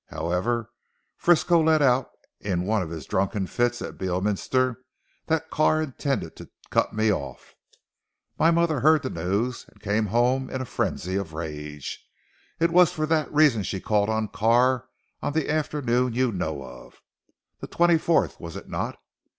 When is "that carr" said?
5.27-5.79